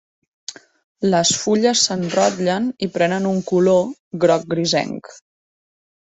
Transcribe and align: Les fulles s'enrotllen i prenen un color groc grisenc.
Les 1.13 1.33
fulles 1.41 1.83
s'enrotllen 1.89 2.71
i 2.87 2.91
prenen 2.97 3.29
un 3.33 3.45
color 3.53 3.87
groc 4.27 4.51
grisenc. 4.57 5.15